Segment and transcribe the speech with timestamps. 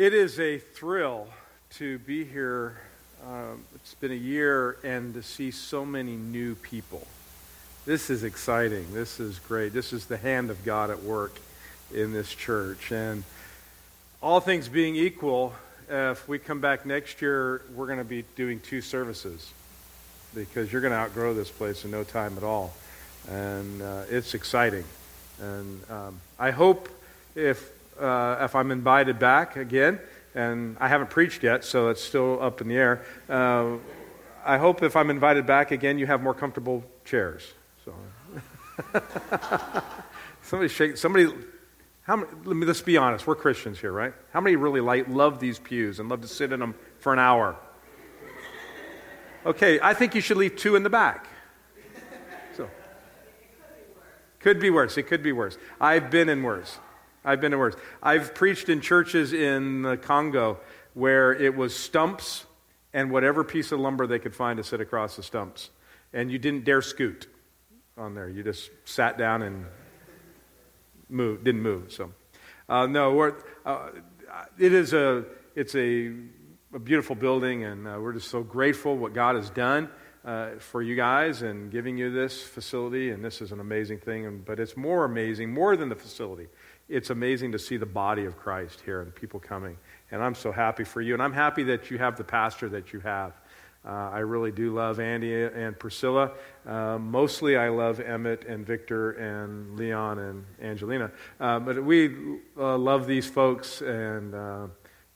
[0.00, 1.28] It is a thrill
[1.74, 2.80] to be here.
[3.28, 7.06] Um, it's been a year and to see so many new people.
[7.84, 8.94] This is exciting.
[8.94, 9.74] This is great.
[9.74, 11.38] This is the hand of God at work
[11.92, 12.90] in this church.
[12.92, 13.24] And
[14.22, 15.52] all things being equal,
[15.90, 19.52] if we come back next year, we're going to be doing two services
[20.34, 22.72] because you're going to outgrow this place in no time at all.
[23.28, 24.84] And uh, it's exciting.
[25.42, 26.88] And um, I hope
[27.34, 27.70] if
[28.00, 30.00] uh, if I'm invited back again,
[30.34, 33.04] and I haven't preached yet, so it's still up in the air.
[33.28, 33.76] Uh,
[34.44, 37.52] I hope if I'm invited back again, you have more comfortable chairs.
[37.84, 37.94] So,
[40.42, 40.96] somebody shake.
[40.96, 41.32] Somebody.
[42.02, 43.26] How many, let me let's be honest.
[43.26, 44.14] We're Christians here, right?
[44.32, 47.18] How many really like love these pews and love to sit in them for an
[47.18, 47.56] hour?
[49.44, 51.26] Okay, I think you should leave two in the back.
[52.56, 52.68] So,
[54.38, 54.98] could be worse.
[54.98, 55.56] It could be worse.
[55.80, 56.78] I've been in worse.
[57.24, 57.76] I've been in worse.
[58.02, 60.58] I've preached in churches in the Congo
[60.94, 62.46] where it was stumps
[62.92, 65.70] and whatever piece of lumber they could find to sit across the stumps.
[66.12, 67.28] And you didn't dare scoot
[67.96, 68.28] on there.
[68.28, 69.66] You just sat down and
[71.08, 71.92] moved, didn't move.
[71.92, 72.12] So,
[72.68, 73.32] uh, no,
[73.64, 73.90] uh,
[74.58, 76.12] it is a, it's a,
[76.72, 79.88] a beautiful building, and uh, we're just so grateful what God has done.
[80.22, 84.26] Uh, for you guys and giving you this facility, and this is an amazing thing.
[84.26, 86.48] And, but it's more amazing, more than the facility
[86.90, 89.76] it's amazing to see the body of Christ here and people coming.
[90.10, 91.14] And I'm so happy for you.
[91.14, 93.32] And I'm happy that you have the pastor that you have.
[93.86, 96.32] Uh, I really do love Andy and Priscilla.
[96.66, 101.12] Uh, mostly, I love Emmett and Victor and Leon and Angelina.
[101.38, 104.66] Uh, but we uh, love these folks and, uh,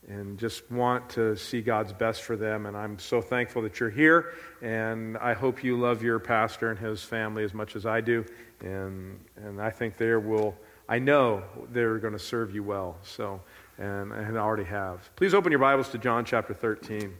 [0.08, 2.64] and just want to see God's best for them.
[2.64, 4.32] And I'm so thankful that you're here.
[4.62, 8.24] And I hope you love your pastor and his family as much as I do.
[8.60, 10.56] And, and I think there will
[10.86, 12.98] I know they're going to serve you well.
[13.02, 13.40] So,
[13.78, 15.08] and, I already have.
[15.16, 17.14] Please open your Bibles to John chapter 13.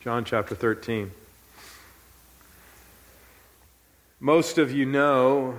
[0.00, 1.10] John chapter 13.
[4.20, 5.58] Most of you know,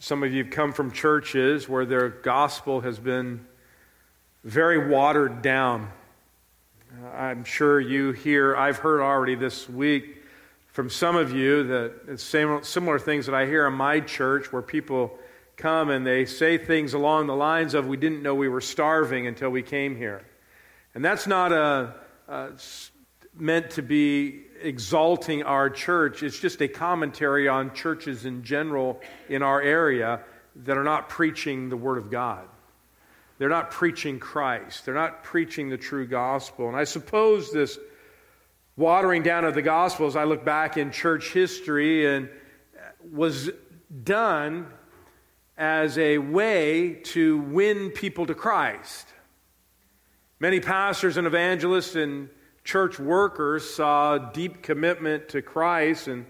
[0.00, 3.46] some of you have come from churches where their gospel has been
[4.42, 5.88] very watered down.
[7.00, 10.16] Uh, I'm sure you hear, I've heard already this week
[10.72, 12.18] from some of you that
[12.64, 15.16] similar things that I hear in my church where people
[15.62, 19.28] come and they say things along the lines of, We didn't know we were starving
[19.28, 20.26] until we came here.
[20.94, 21.94] And that's not a,
[22.28, 22.50] a
[23.38, 26.22] meant to be exalting our church.
[26.22, 30.20] It's just a commentary on churches in general in our area
[30.64, 32.46] that are not preaching the Word of God.
[33.38, 34.84] They're not preaching Christ.
[34.84, 36.68] They're not preaching the true gospel.
[36.68, 37.78] And I suppose this
[38.76, 43.50] watering down of the gospel, as I look back in church history, and uh, was
[44.04, 44.66] done
[45.56, 49.08] as a way to win people to Christ.
[50.40, 52.28] Many pastors and evangelists and
[52.64, 56.26] church workers saw deep commitment to Christ and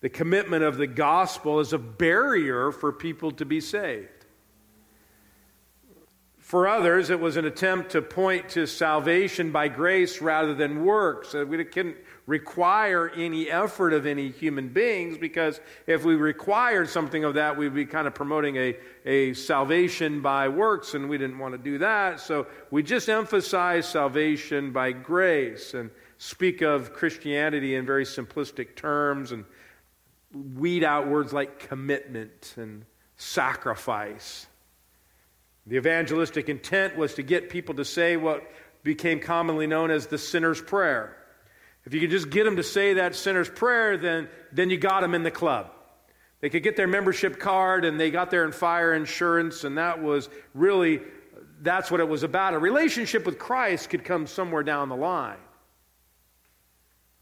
[0.00, 4.17] the commitment of the gospel as a barrier for people to be saved.
[6.48, 11.34] For others, it was an attempt to point to salvation by grace rather than works.
[11.34, 17.22] Uh, we couldn't require any effort of any human beings because if we required something
[17.22, 21.38] of that, we'd be kind of promoting a, a salvation by works, and we didn't
[21.38, 22.18] want to do that.
[22.18, 29.32] So we just emphasize salvation by grace and speak of Christianity in very simplistic terms
[29.32, 29.44] and
[30.32, 32.86] weed out words like commitment and
[33.18, 34.46] sacrifice.
[35.68, 38.42] The evangelistic intent was to get people to say what
[38.82, 41.14] became commonly known as the sinner's prayer.
[41.84, 45.02] If you could just get them to say that sinner's prayer, then, then you got
[45.02, 45.70] them in the club.
[46.40, 50.30] They could get their membership card and they got their fire insurance, and that was
[50.54, 51.00] really,
[51.60, 52.54] that's what it was about.
[52.54, 55.38] A relationship with Christ could come somewhere down the line.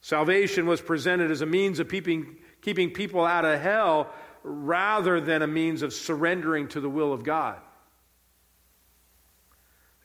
[0.02, 4.12] Salvation was presented as a means of keeping, keeping people out of hell
[4.44, 7.58] rather than a means of surrendering to the will of God.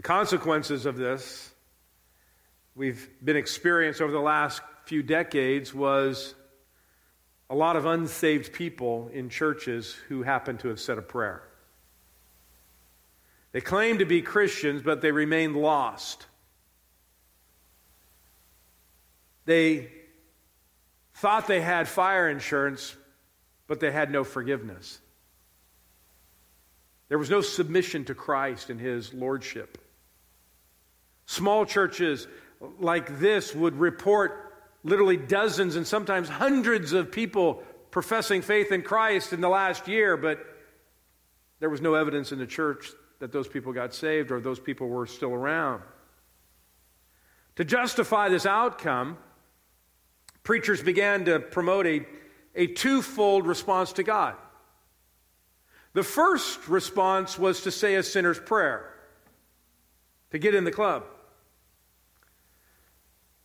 [0.02, 1.52] The consequences of this
[2.74, 6.34] we've been experienced over the last few decades was
[7.52, 11.44] a lot of unsaved people in churches who happen to have said a prayer.
[13.52, 16.26] They claim to be Christians, but they remain lost.
[19.46, 19.92] They
[21.14, 22.96] thought they had fire insurance,
[23.68, 25.00] but they had no forgiveness.
[27.08, 29.78] There was no submission to Christ and his lordship.
[31.32, 32.28] Small churches
[32.78, 39.32] like this would report literally dozens and sometimes hundreds of people professing faith in Christ
[39.32, 40.46] in the last year, but
[41.62, 42.90] there was no evidence in the church
[43.20, 45.82] that those people got saved or those people were still around.
[47.56, 49.18] To justify this outcome,
[50.44, 52.06] preachers began to promote a,
[52.56, 54.36] a twofold response to God.
[55.94, 58.94] The first response was to say a sinner's prayer,
[60.32, 61.06] to get in the club.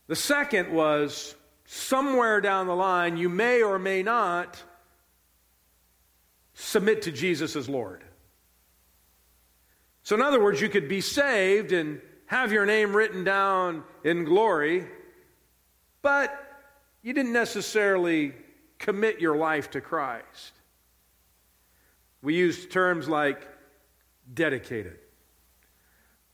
[0.08, 4.62] The second was somewhere down the line, you may or may not
[6.54, 8.04] submit to Jesus as Lord.
[10.02, 14.24] So, in other words, you could be saved and have your name written down in
[14.24, 14.86] glory,
[16.02, 16.32] but
[17.02, 18.32] you didn't necessarily
[18.78, 20.52] commit your life to Christ.
[22.22, 23.48] We use terms like
[24.32, 24.98] dedicated.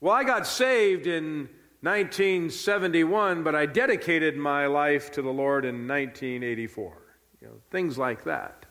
[0.00, 1.48] Well, I got saved in
[1.82, 6.96] 1971, but I dedicated my life to the Lord in 1984.
[7.40, 8.66] You know, things like that.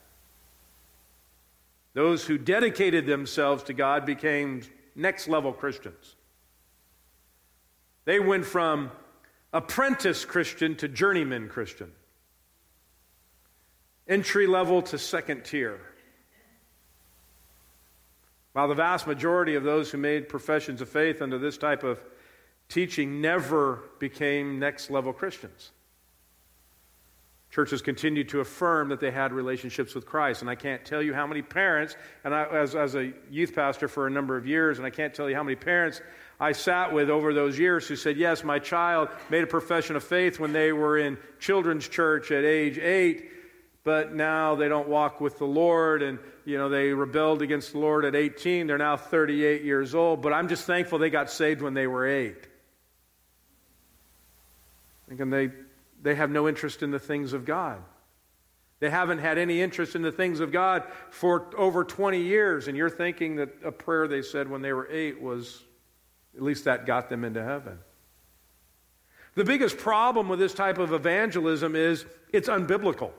[1.93, 4.61] Those who dedicated themselves to God became
[4.95, 6.15] next level Christians.
[8.05, 8.91] They went from
[9.51, 11.91] apprentice Christian to journeyman Christian,
[14.07, 15.81] entry level to second tier.
[18.53, 21.99] While the vast majority of those who made professions of faith under this type of
[22.71, 25.71] teaching never became next level Christians.
[27.51, 30.41] Churches continued to affirm that they had relationships with Christ.
[30.41, 33.89] And I can't tell you how many parents, and I, as, as a youth pastor
[33.89, 36.01] for a number of years, and I can't tell you how many parents
[36.39, 40.03] I sat with over those years who said, Yes, my child made a profession of
[40.03, 43.29] faith when they were in children's church at age eight,
[43.83, 47.79] but now they don't walk with the Lord, and you know they rebelled against the
[47.79, 48.65] Lord at 18.
[48.65, 52.07] They're now 38 years old, but I'm just thankful they got saved when they were
[52.07, 52.47] eight.
[55.11, 55.49] Thinking they
[56.01, 57.83] they have no interest in the things of God.
[58.79, 62.77] They haven't had any interest in the things of God for over 20 years, and
[62.77, 65.65] you're thinking that a prayer they said when they were eight was,
[66.33, 67.77] at least that got them into heaven.
[69.35, 73.11] The biggest problem with this type of evangelism is it's unbiblical.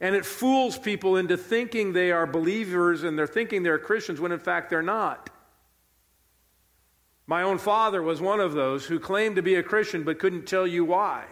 [0.00, 4.32] And it fools people into thinking they are believers and they're thinking they're Christians when
[4.32, 5.28] in fact they're not.
[7.28, 10.46] My own father was one of those who claimed to be a Christian but couldn't
[10.46, 11.26] tell you why.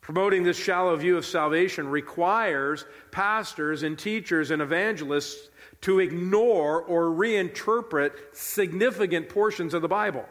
[0.00, 5.50] Promoting this shallow view of salvation requires pastors and teachers and evangelists
[5.80, 10.24] to ignore or reinterpret significant portions of the Bible.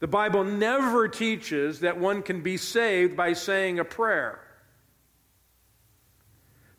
[0.00, 4.40] The Bible never teaches that one can be saved by saying a prayer.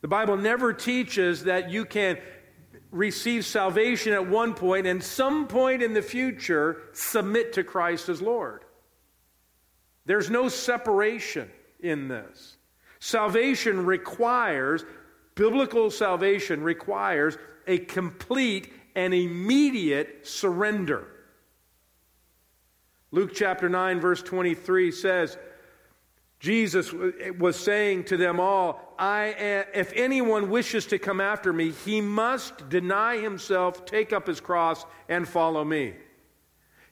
[0.01, 2.17] The Bible never teaches that you can
[2.91, 8.21] receive salvation at one point and some point in the future submit to Christ as
[8.21, 8.63] Lord.
[10.05, 12.57] There's no separation in this.
[12.99, 14.85] Salvation requires,
[15.35, 17.37] biblical salvation requires
[17.67, 21.07] a complete and immediate surrender.
[23.11, 25.37] Luke chapter 9, verse 23 says,
[26.39, 26.93] Jesus
[27.39, 32.69] was saying to them all, I if anyone wishes to come after me, he must
[32.69, 35.95] deny himself, take up his cross, and follow me.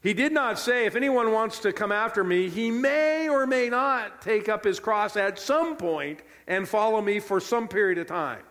[0.02, 3.70] He did not say, if anyone wants to come after me, he may or may
[3.70, 8.06] not take up his cross at some point and follow me for some period of
[8.06, 8.44] time.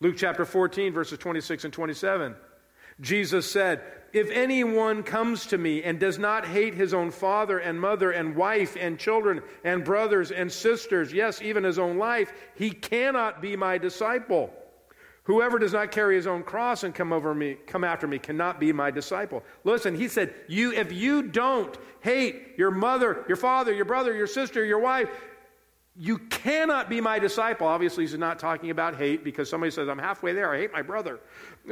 [0.00, 2.34] Luke chapter 14, verses 26 and 27.
[3.00, 3.82] Jesus said,
[4.12, 8.36] If anyone comes to me and does not hate his own father and mother and
[8.36, 13.56] wife and children and brothers and sisters, yes, even his own life, he cannot be
[13.56, 14.52] my disciple.
[15.24, 18.60] Whoever does not carry his own cross and come over me, come after me, cannot
[18.60, 19.42] be my disciple.
[19.64, 24.26] Listen, he said, you, if you don't hate your mother, your father, your brother, your
[24.26, 25.08] sister, your wife,
[25.96, 27.66] you cannot be my disciple.
[27.66, 30.52] Obviously, he's not talking about hate because somebody says, I'm halfway there.
[30.52, 31.20] I hate my brother.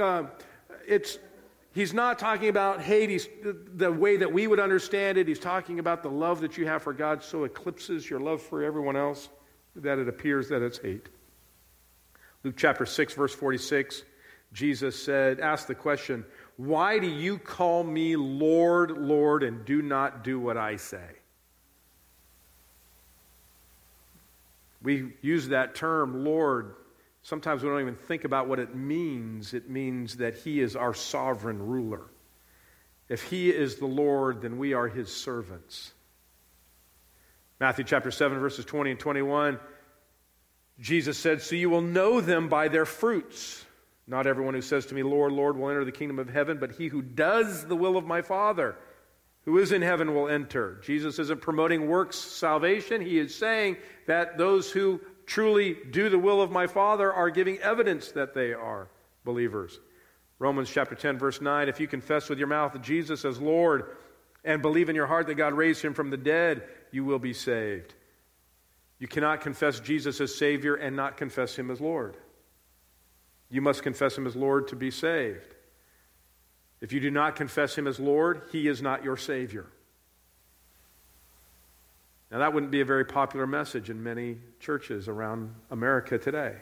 [0.01, 0.25] Uh,
[0.87, 1.19] it's,
[1.73, 3.29] he's not talking about hate he's,
[3.75, 5.29] the, way that we would understand it.
[5.29, 8.63] He's talking about the love that you have for God so eclipses your love for
[8.63, 9.29] everyone else
[9.77, 11.09] that it appears that it's hate.
[12.45, 14.03] Luke chapter 6, verse 46,
[14.53, 16.25] Jesus said, asked the question,
[16.57, 21.09] Why do you call me Lord, Lord, and do not do what I say?
[24.83, 26.75] We use that term, Lord,
[27.23, 29.55] Sometimes we don't even think about what it means.
[29.55, 32.03] It means that He is our sovereign ruler.
[33.09, 35.93] If He is the Lord, then we are His servants.
[37.61, 39.61] Matthew chapter 7, verses 20 and 21,
[40.81, 43.65] Jesus said, So you will know them by their fruits.
[44.09, 46.73] Not everyone who says to me, Lord, Lord, will enter the kingdom of heaven, but
[46.73, 48.77] he who does the will of my Father
[49.45, 50.79] who is in heaven will enter.
[50.85, 53.01] Jesus isn't promoting works salvation.
[53.01, 53.77] He is saying
[54.07, 58.53] that those who truly do the will of my Father are giving evidence that they
[58.53, 58.89] are
[59.25, 59.79] believers.
[60.39, 63.97] Romans chapter 10, verse 9 If you confess with your mouth that Jesus as Lord
[64.45, 67.33] and believe in your heart that God raised him from the dead, you will be
[67.33, 67.95] saved.
[68.99, 72.17] You cannot confess Jesus as Savior and not confess him as Lord.
[73.51, 75.55] You must confess him as Lord to be saved.
[76.81, 79.67] If you do not confess him as Lord, he is not your Savior.
[82.33, 86.57] Now, that wouldn't be a very popular message in many churches around America today.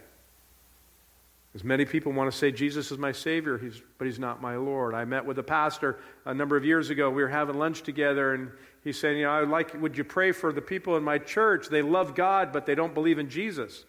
[1.52, 4.56] Because many people want to say, Jesus is my Savior, he's, but He's not my
[4.56, 4.94] Lord.
[4.94, 7.08] I met with a pastor a number of years ago.
[7.08, 8.50] We were having lunch together, and
[8.82, 11.18] he's saying, You know, I would like, would you pray for the people in my
[11.18, 11.68] church?
[11.68, 13.84] They love God, but they don't believe in Jesus.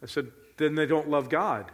[0.00, 1.72] I said, Then they don't love God.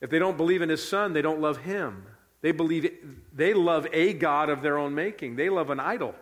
[0.00, 2.06] If they don't believe in His Son, they don't love Him.
[2.46, 2.88] They believe
[3.34, 6.14] they love a God of their own making, they love an idol.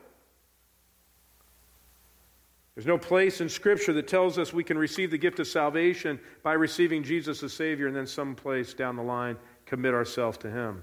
[2.75, 6.19] There's no place in Scripture that tells us we can receive the gift of salvation
[6.43, 10.83] by receiving Jesus as Savior and then someplace down the line commit ourselves to Him.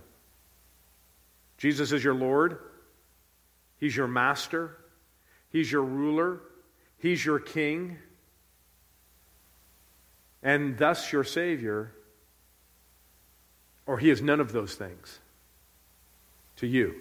[1.57, 2.59] Jesus is your Lord,
[3.79, 4.77] He's your Master,
[5.49, 6.39] He's your ruler,
[6.99, 7.97] He's your King,
[10.43, 11.95] and thus your Savior,
[13.87, 15.19] or He is none of those things
[16.57, 16.95] to you.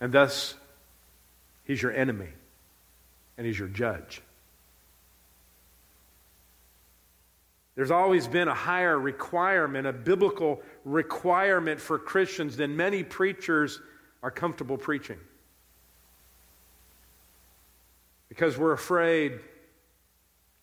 [0.00, 0.54] And thus,
[1.66, 2.28] He's your enemy
[3.36, 4.22] and he's your judge.
[7.74, 13.80] There's always been a higher requirement, a biblical requirement for Christians than many preachers
[14.22, 15.18] are comfortable preaching.
[18.30, 19.32] Because we're afraid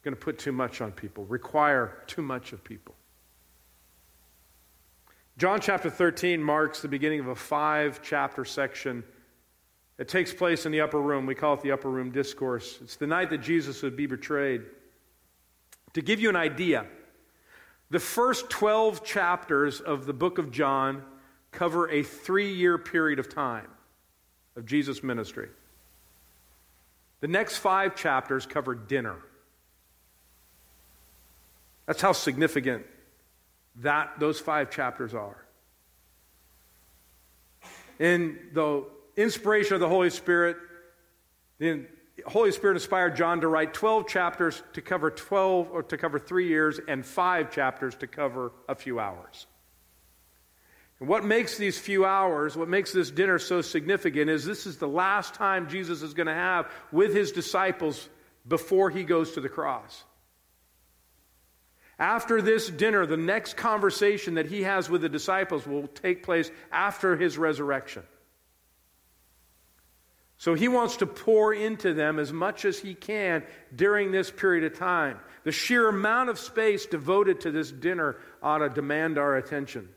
[0.03, 2.95] going to put too much on people, require too much of people.
[5.37, 9.03] John chapter 13 marks the beginning of a five chapter section
[9.97, 11.25] it takes place in the upper room.
[11.25, 12.79] We call it the upper room discourse.
[12.81, 14.63] It's the night that Jesus would be betrayed.
[15.93, 16.87] To give you an idea,
[17.91, 21.03] the first 12 chapters of the book of John
[21.51, 23.67] cover a three year period of time
[24.55, 25.49] of Jesus' ministry.
[27.21, 29.17] The next five chapters cover dinner.
[31.85, 32.85] That's how significant
[33.77, 35.37] that those five chapters are.
[37.99, 40.57] In the inspiration of the Holy Spirit,
[41.59, 41.85] the
[42.25, 46.47] Holy Spirit inspired John to write 12 chapters to cover 12 or to cover 3
[46.47, 49.47] years and 5 chapters to cover a few hours.
[50.99, 54.77] And what makes these few hours, what makes this dinner so significant is this is
[54.77, 58.07] the last time Jesus is going to have with his disciples
[58.47, 60.03] before he goes to the cross.
[62.03, 66.51] After this dinner, the next conversation that he has with the disciples will take place
[66.69, 68.03] after his resurrection.
[70.37, 73.43] So he wants to pour into them as much as he can
[73.73, 75.17] during this period of time.
[75.45, 79.87] The sheer amount of space devoted to this dinner ought to demand our attention.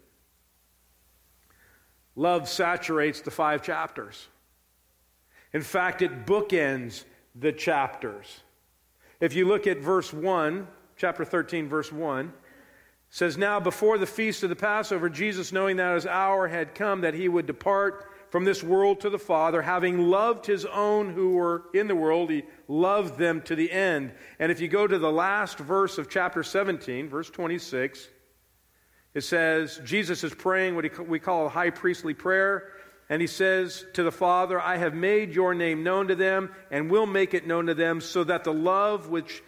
[2.14, 4.28] Love saturates the five chapters.
[5.52, 7.02] In fact, it bookends
[7.34, 8.42] the chapters.
[9.18, 12.32] If you look at verse 1, chapter 13, verse 1,
[13.10, 17.02] says, Now before the feast of the Passover, Jesus, knowing that his hour had come
[17.02, 21.34] that he would depart from this world to the Father, having loved his own who
[21.34, 24.12] were in the world, he loved them to the end.
[24.38, 28.08] And if you go to the last verse of chapter 17, verse 26,
[29.14, 32.72] it says, Jesus is praying what we call a high priestly prayer.
[33.08, 36.90] And he says to the Father, I have made your name known to them and
[36.90, 39.42] will make it known to them so that the love which,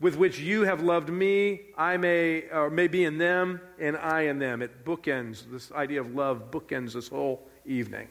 [0.00, 4.22] with which you have loved me, I may, or may be in them and I
[4.22, 4.62] in them.
[4.62, 8.08] It bookends, this idea of love bookends this whole evening.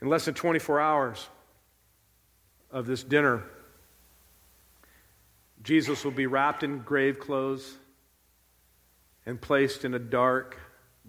[0.00, 1.28] In less than 24 hours
[2.70, 3.42] of this dinner,
[5.62, 7.76] Jesus will be wrapped in grave clothes
[9.26, 10.56] and placed in a dark,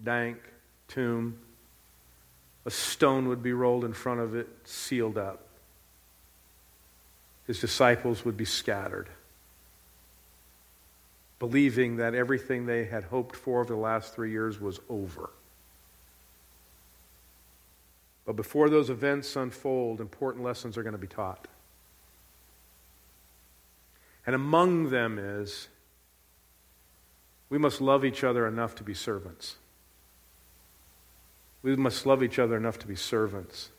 [0.02, 0.38] dank
[0.88, 1.38] tomb.
[2.66, 5.48] A stone would be rolled in front of it, sealed up.
[7.46, 9.08] His disciples would be scattered
[11.42, 15.30] believing that everything they had hoped for over the last three years was over.
[18.24, 21.48] But before those events unfold, important lessons are going to be taught.
[24.24, 25.66] And among them is
[27.50, 29.56] we must love each other enough to be servants.
[31.64, 33.70] We must love each other enough to be servants.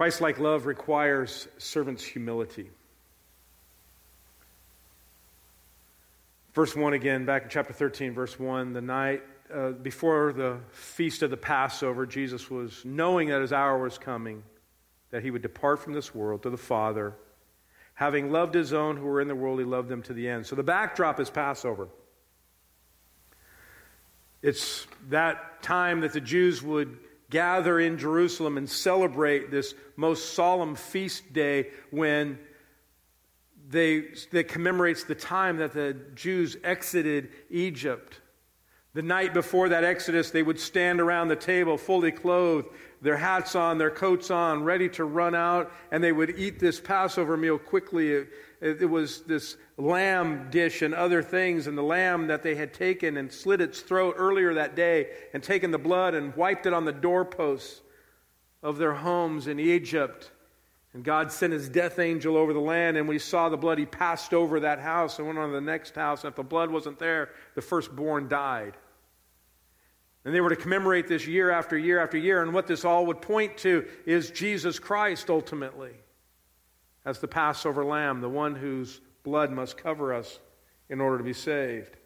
[0.00, 2.70] Christ like love requires servant's humility.
[6.54, 9.22] Verse 1 again, back in chapter 13, verse 1 the night
[9.54, 14.42] uh, before the feast of the Passover, Jesus was knowing that his hour was coming,
[15.10, 17.14] that he would depart from this world to the Father.
[17.92, 20.46] Having loved his own who were in the world, he loved them to the end.
[20.46, 21.88] So the backdrop is Passover.
[24.40, 26.96] It's that time that the Jews would
[27.30, 32.38] gather in Jerusalem and celebrate this most solemn feast day when
[33.68, 38.20] they, that commemorates the time that the Jews exited Egypt.
[38.92, 42.68] The night before that exodus, they would stand around the table fully clothed,
[43.02, 46.78] their hats on, their coats on, ready to run out, and they would eat this
[46.78, 48.12] Passover meal quickly.
[48.12, 48.28] It,
[48.60, 53.16] it, was this lamb dish and other things, and the lamb that they had taken
[53.16, 56.84] and slit its throat earlier that day, and taken the blood and wiped it on
[56.84, 57.80] the doorposts
[58.62, 60.30] of their homes in Egypt.
[60.92, 63.78] And God sent his death angel over the land, and we saw the blood.
[63.78, 66.24] He passed over that house and went on to the next house.
[66.24, 68.76] And if the blood wasn't there, the firstborn died.
[70.24, 72.42] And they were to commemorate this year after year after year.
[72.42, 75.92] And what this all would point to is Jesus Christ ultimately
[77.04, 80.38] as the Passover lamb, the one whose blood must cover us
[80.88, 81.96] in order to be saved.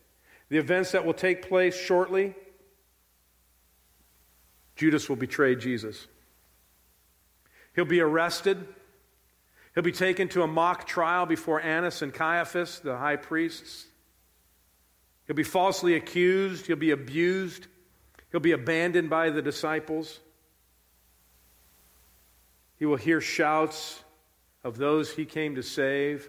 [0.48, 2.34] The events that will take place shortly
[4.76, 6.06] Judas will betray Jesus.
[7.74, 8.66] He'll be arrested.
[9.74, 13.86] He'll be taken to a mock trial before Annas and Caiaphas, the high priests.
[15.26, 16.66] He'll be falsely accused.
[16.66, 17.66] He'll be abused.
[18.34, 20.18] He'll be abandoned by the disciples.
[22.76, 24.02] He will hear shouts
[24.64, 26.28] of those he came to save,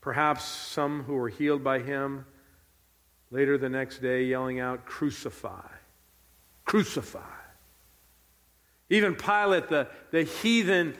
[0.00, 2.24] perhaps some who were healed by him.
[3.30, 5.68] Later the next day, yelling out, Crucify!
[6.64, 7.28] Crucify!
[8.88, 10.96] Even Pilate, the, the heathen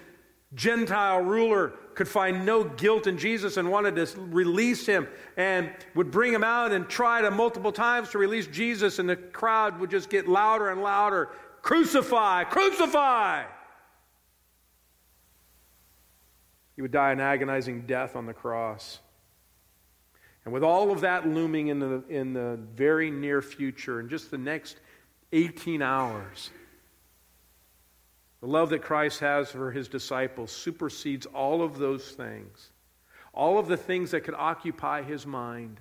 [0.54, 6.10] Gentile ruler, could find no guilt in Jesus and wanted to release him and would
[6.10, 9.90] bring him out and try to multiple times to release Jesus, and the crowd would
[9.90, 11.28] just get louder and louder
[11.62, 12.44] Crucify!
[12.44, 13.44] Crucify!
[16.74, 19.00] He would die an agonizing death on the cross.
[20.44, 24.30] And with all of that looming in the, in the very near future, in just
[24.30, 24.78] the next
[25.32, 26.50] 18 hours,
[28.40, 32.70] the love that Christ has for his disciples supersedes all of those things.
[33.34, 35.78] All of the things that could occupy his mind.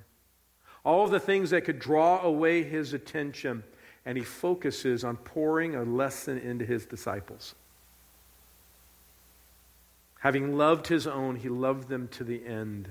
[0.83, 3.63] All of the things that could draw away his attention.
[4.05, 7.55] And he focuses on pouring a lesson into his disciples.
[10.19, 12.89] Having loved his own, he loved them to the end.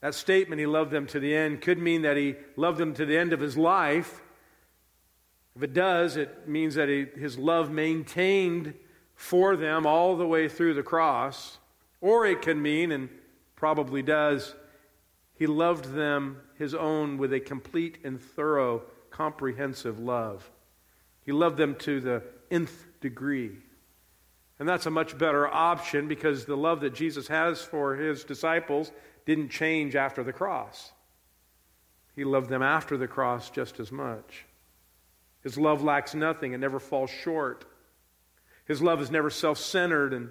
[0.00, 3.04] That statement, he loved them to the end, could mean that he loved them to
[3.04, 4.22] the end of his life
[5.54, 8.74] if it does, it means that he, his love maintained
[9.14, 11.58] for them all the way through the cross.
[12.00, 13.08] Or it can mean, and
[13.54, 14.54] probably does,
[15.34, 20.50] he loved them his own with a complete and thorough, comprehensive love.
[21.24, 23.58] He loved them to the nth degree.
[24.58, 28.92] And that's a much better option because the love that Jesus has for his disciples
[29.26, 30.92] didn't change after the cross.
[32.14, 34.44] He loved them after the cross just as much.
[35.42, 37.64] His love lacks nothing and never falls short.
[38.66, 40.30] His love is never self centered and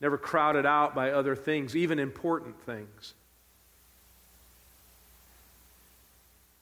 [0.00, 3.14] never crowded out by other things, even important things.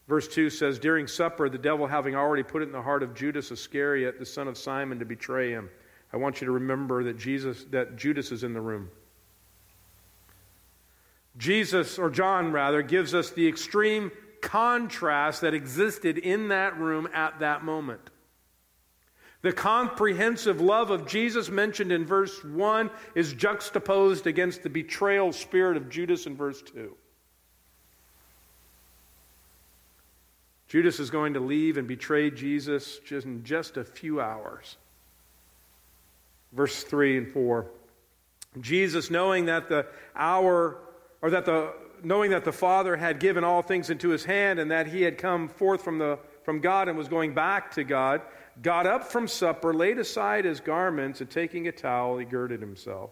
[0.09, 3.15] Verse 2 says, During supper, the devil having already put it in the heart of
[3.15, 5.71] Judas Iscariot, the son of Simon, to betray him.
[6.13, 8.91] I want you to remember that Jesus that Judas is in the room.
[11.39, 17.39] Jesus, or John rather, gives us the extreme contrast that existed in that room at
[17.39, 18.11] that moment.
[19.41, 25.77] The comprehensive love of Jesus mentioned in verse 1 is juxtaposed against the betrayal spirit
[25.77, 26.95] of Judas in verse 2.
[30.69, 34.77] Judas is going to leave and betray Jesus just in just a few hours.
[36.53, 37.67] Verse 3 and 4.
[38.61, 40.79] Jesus, knowing that the hour,
[41.21, 44.71] or that the knowing that the Father had given all things into his hand and
[44.71, 48.23] that he had come forth from, the, from God and was going back to God,
[48.61, 53.11] got up from supper, laid aside his garments, and taking a towel, he girded himself.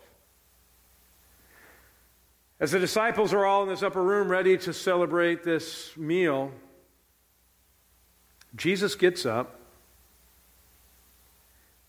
[2.58, 6.52] As the disciples are all in this upper room ready to celebrate this meal,
[8.54, 9.60] Jesus gets up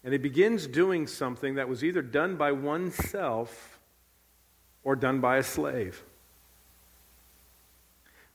[0.04, 3.80] and he begins doing something that was either done by oneself
[4.84, 6.04] or done by a slave.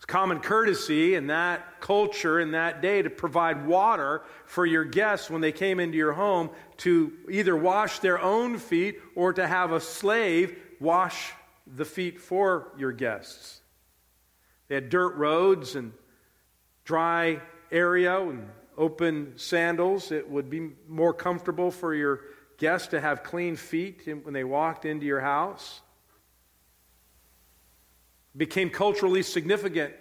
[0.06, 5.40] Common courtesy in that culture, in that day, to provide water for your guests when
[5.40, 9.80] they came into your home to either wash their own feet or to have a
[9.80, 11.32] slave wash
[11.66, 13.60] the feet for your guests.
[14.68, 15.92] They had dirt roads and
[16.84, 17.40] dry
[17.72, 20.12] area and open sandals.
[20.12, 22.20] It would be more comfortable for your
[22.58, 25.80] guests to have clean feet when they walked into your house.
[28.36, 29.94] Became culturally significant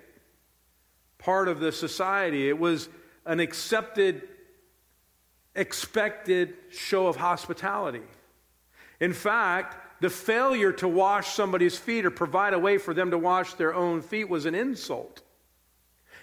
[1.18, 2.50] part of the society.
[2.50, 2.90] It was
[3.26, 4.28] an accepted,
[5.56, 8.04] expected show of hospitality.
[9.00, 13.18] In fact, the failure to wash somebody's feet or provide a way for them to
[13.18, 15.22] wash their own feet was an insult.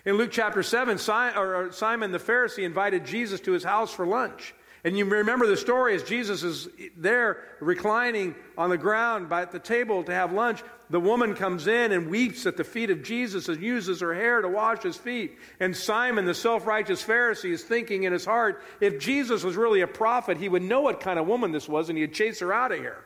[0.04, 4.54] In Luke chapter 7, Simon the Pharisee invited Jesus to his house for lunch.
[4.84, 9.60] And you remember the story as Jesus is there reclining on the ground by the
[9.60, 10.60] table to have lunch.
[10.90, 14.40] The woman comes in and weeps at the feet of Jesus and uses her hair
[14.40, 15.38] to wash his feet.
[15.60, 19.82] And Simon, the self righteous Pharisee, is thinking in his heart if Jesus was really
[19.82, 22.52] a prophet, he would know what kind of woman this was and he'd chase her
[22.52, 23.04] out of here.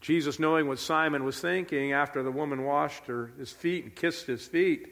[0.00, 4.26] Jesus, knowing what Simon was thinking after the woman washed her, his feet and kissed
[4.26, 4.88] his feet,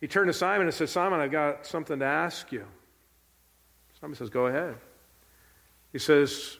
[0.00, 2.66] he turned to Simon and said, Simon, I've got something to ask you.
[4.04, 4.74] Simon says, Go ahead.
[5.90, 6.58] He says,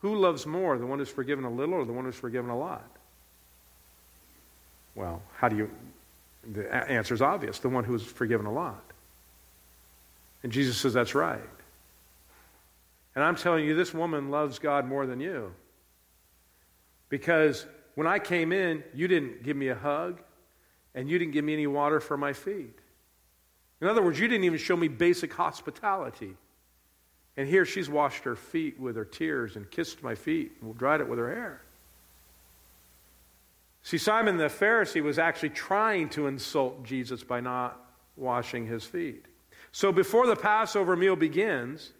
[0.00, 2.58] Who loves more, the one who's forgiven a little or the one who's forgiven a
[2.58, 2.90] lot?
[4.96, 5.70] Well, how do you.
[6.52, 8.82] The answer is obvious the one who's forgiven a lot.
[10.42, 11.38] And Jesus says, That's right.
[13.14, 15.54] And I'm telling you, this woman loves God more than you.
[17.10, 20.18] Because when I came in, you didn't give me a hug
[20.96, 22.76] and you didn't give me any water for my feet.
[23.80, 26.34] In other words, you didn't even show me basic hospitality.
[27.36, 31.00] And here she's washed her feet with her tears and kissed my feet and dried
[31.00, 31.60] it with her hair.
[33.82, 37.80] See, Simon the Pharisee was actually trying to insult Jesus by not
[38.16, 39.24] washing his feet.
[39.70, 41.92] So before the Passover meal begins,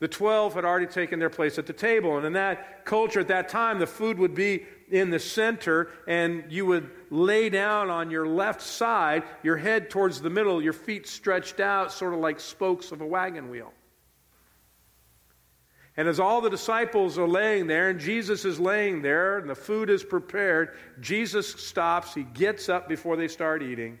[0.00, 2.16] the 12 had already taken their place at the table.
[2.16, 6.44] And in that culture at that time, the food would be in the center, and
[6.50, 11.08] you would lay down on your left side, your head towards the middle, your feet
[11.08, 13.72] stretched out, sort of like spokes of a wagon wheel.
[15.98, 19.54] And as all the disciples are laying there, and Jesus is laying there, and the
[19.56, 22.14] food is prepared, Jesus stops.
[22.14, 23.98] He gets up before they start eating.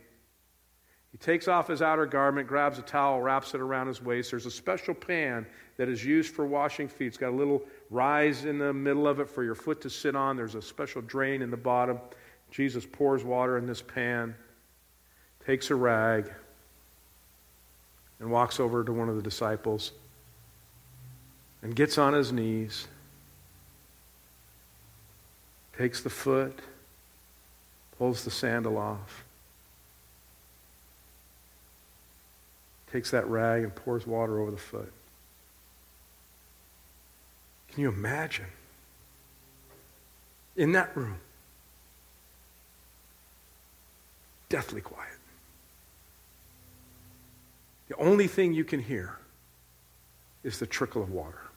[1.10, 4.30] He takes off his outer garment, grabs a towel, wraps it around his waist.
[4.30, 5.44] There's a special pan
[5.76, 7.08] that is used for washing feet.
[7.08, 10.14] It's got a little rise in the middle of it for your foot to sit
[10.14, 10.36] on.
[10.36, 11.98] There's a special drain in the bottom.
[12.52, 14.36] Jesus pours water in this pan,
[15.44, 16.32] takes a rag,
[18.20, 19.90] and walks over to one of the disciples
[21.62, 22.86] and gets on his knees,
[25.76, 26.58] takes the foot,
[27.98, 29.24] pulls the sandal off,
[32.92, 34.92] takes that rag and pours water over the foot.
[37.72, 38.46] Can you imagine?
[40.56, 41.18] In that room,
[44.48, 45.12] deathly quiet.
[47.88, 49.16] The only thing you can hear
[50.42, 51.47] is the trickle of water.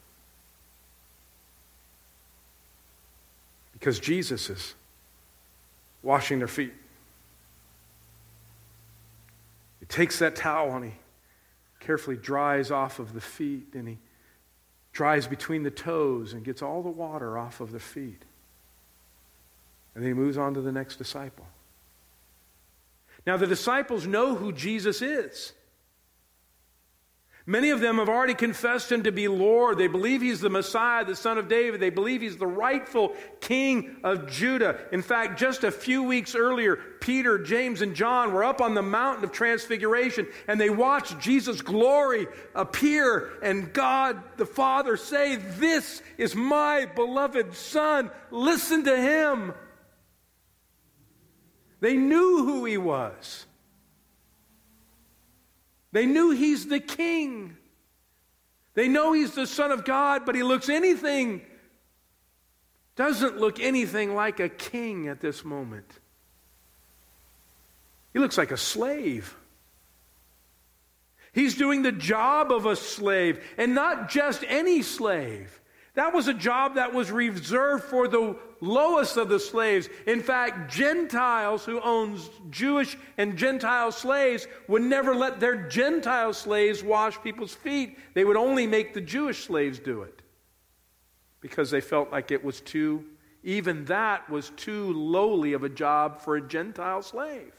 [3.81, 4.75] Because Jesus is
[6.03, 6.71] washing their feet.
[9.79, 10.91] He takes that towel and he
[11.79, 13.97] carefully dries off of the feet and he
[14.93, 18.21] dries between the toes and gets all the water off of the feet.
[19.95, 21.47] And then he moves on to the next disciple.
[23.25, 25.53] Now, the disciples know who Jesus is.
[27.47, 29.79] Many of them have already confessed him to be Lord.
[29.79, 31.79] They believe he's the Messiah, the son of David.
[31.79, 34.79] They believe he's the rightful king of Judah.
[34.91, 38.83] In fact, just a few weeks earlier, Peter, James, and John were up on the
[38.83, 46.03] mountain of transfiguration and they watched Jesus' glory appear and God the Father say, This
[46.19, 48.11] is my beloved Son.
[48.29, 49.53] Listen to him.
[51.79, 53.47] They knew who he was.
[55.91, 57.57] They knew he's the king.
[58.73, 61.41] They know he's the Son of God, but he looks anything,
[62.95, 65.99] doesn't look anything like a king at this moment.
[68.13, 69.35] He looks like a slave.
[71.33, 75.60] He's doing the job of a slave, and not just any slave.
[75.93, 79.89] That was a job that was reserved for the lowest of the slaves.
[80.07, 86.81] In fact, Gentiles who owned Jewish and Gentile slaves would never let their Gentile slaves
[86.81, 87.97] wash people's feet.
[88.13, 90.21] They would only make the Jewish slaves do it
[91.41, 93.03] because they felt like it was too,
[93.43, 97.51] even that was too lowly of a job for a Gentile slave.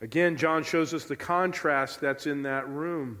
[0.00, 3.18] Again, John shows us the contrast that's in that room.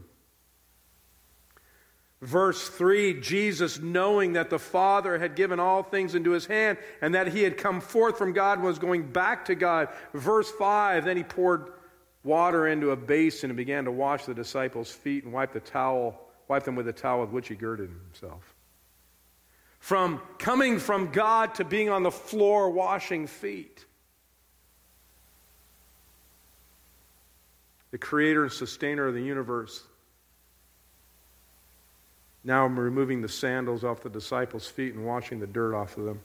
[2.22, 7.14] Verse 3 Jesus, knowing that the Father had given all things into his hand and
[7.14, 9.88] that he had come forth from God and was going back to God.
[10.12, 11.70] Verse 5 Then he poured
[12.22, 16.20] water into a basin and began to wash the disciples' feet and wipe the towel,
[16.46, 18.54] wipe them with the towel with which he girded himself.
[19.78, 23.86] From coming from God to being on the floor washing feet.
[27.92, 29.82] The creator and sustainer of the universe
[32.42, 36.04] now I'm removing the sandals off the disciples' feet and washing the dirt off of
[36.04, 36.20] them.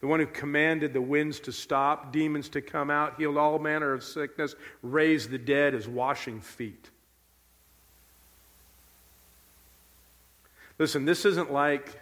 [0.00, 3.92] The one who commanded the winds to stop, demons to come out, healed all manner
[3.92, 6.90] of sickness, raised the dead is washing feet.
[10.78, 12.00] Listen, this isn't like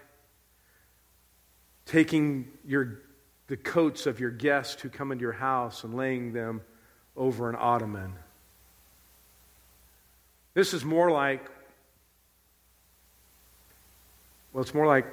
[1.84, 3.00] taking your,
[3.48, 6.60] the coats of your guests who come into your house and laying them
[7.16, 8.14] over an ottoman.
[10.54, 11.50] This is more like
[14.52, 15.06] well, it's more like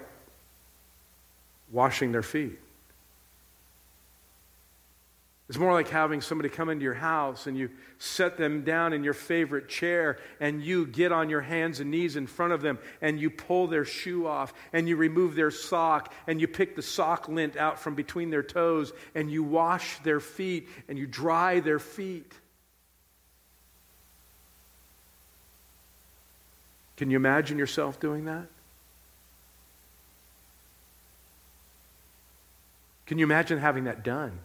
[1.71, 2.59] washing their feet.
[5.47, 7.69] It's more like having somebody come into your house and you
[7.99, 12.15] set them down in your favorite chair and you get on your hands and knees
[12.15, 16.11] in front of them and you pull their shoe off and you remove their sock
[16.25, 20.19] and you pick the sock lint out from between their toes and you wash their
[20.19, 22.33] feet and you dry their feet.
[26.97, 28.47] Can you imagine yourself doing that?
[33.05, 34.39] Can you imagine having that done?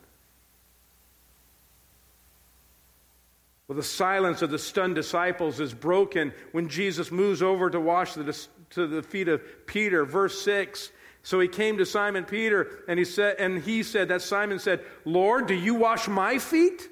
[3.70, 8.14] Well, the silence of the stunned disciples is broken when Jesus moves over to wash
[8.14, 8.36] the,
[8.70, 10.04] to the feet of Peter.
[10.04, 10.90] Verse 6.
[11.22, 14.84] So he came to Simon Peter and he said, and he said, that Simon said,
[15.04, 16.88] Lord, do you wash my feet?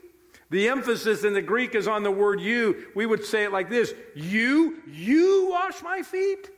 [0.51, 2.87] The emphasis in the Greek is on the word you.
[2.95, 6.49] We would say it like this You, you wash my feet?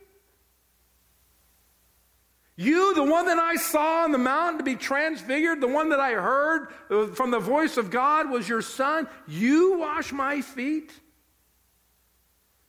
[2.61, 5.99] You, the one that I saw on the mountain to be transfigured, the one that
[5.99, 6.67] I heard
[7.15, 10.91] from the voice of God was your son, you wash my feet?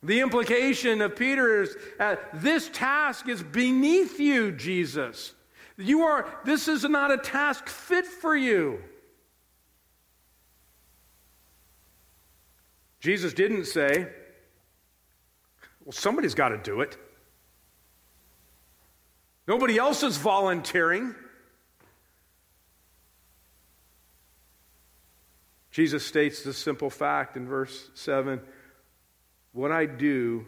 [0.01, 5.35] The implication of Peter is uh, this task is beneath you, Jesus.
[5.77, 8.81] You are, this is not a task fit for you.
[12.99, 14.07] Jesus didn't say,
[15.85, 16.97] well, somebody's got to do it.
[19.47, 21.15] Nobody else is volunteering.
[25.71, 28.39] Jesus states this simple fact in verse 7
[29.53, 30.45] What I do,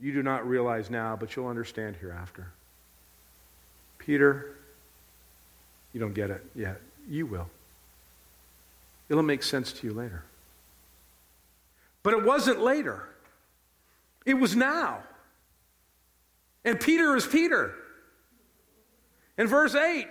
[0.00, 2.52] you do not realize now, but you'll understand hereafter.
[3.98, 4.56] Peter,
[5.92, 6.80] you don't get it yet.
[7.08, 7.48] You will.
[9.08, 10.24] It'll make sense to you later.
[12.02, 13.08] But it wasn't later,
[14.24, 15.02] it was now.
[16.64, 17.74] And Peter is Peter.
[19.40, 20.06] In verse 8,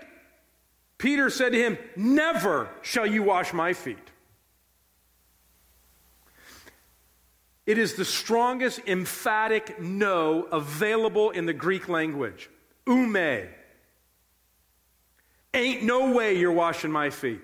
[0.98, 4.10] Peter said to him, Never shall you wash my feet.
[7.68, 12.50] It is the strongest emphatic no available in the Greek language.
[12.88, 13.44] Ou me.
[15.54, 17.42] Ain't no way you're washing my feet.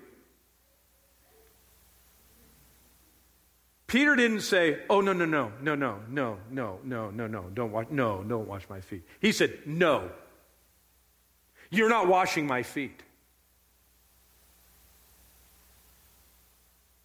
[3.86, 7.70] Peter didn't say, Oh, no, no, no, no, no, no, no, no, no, no, don't
[7.70, 9.04] wash, no, don't wash my feet.
[9.20, 10.10] He said, No.
[11.70, 13.02] You're not washing my feet.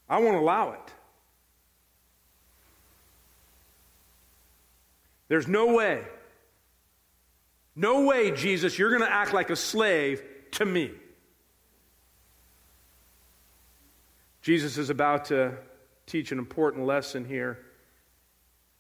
[0.09, 0.93] I won't allow it.
[5.29, 6.03] There's no way.
[7.75, 10.21] No way, Jesus, you're going to act like a slave
[10.51, 10.91] to me.
[14.41, 15.53] Jesus is about to
[16.05, 17.59] teach an important lesson here.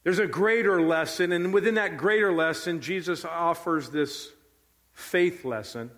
[0.03, 4.29] There's a greater lesson, and within that greater lesson, Jesus offers this
[4.93, 5.91] faith lesson.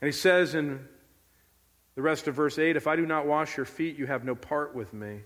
[0.00, 0.86] And he says in
[1.94, 4.34] the rest of verse 8 If I do not wash your feet, you have no
[4.34, 5.20] part with me.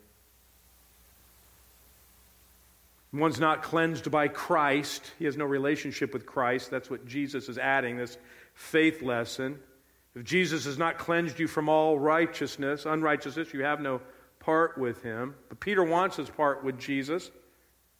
[3.12, 5.12] One's not cleansed by Christ.
[5.18, 6.70] He has no relationship with Christ.
[6.70, 8.18] That's what Jesus is adding, this
[8.54, 9.58] faith lesson.
[10.14, 14.02] If Jesus has not cleansed you from all righteousness, unrighteousness, you have no
[14.40, 15.34] part with him.
[15.48, 17.30] But Peter wants his part with Jesus.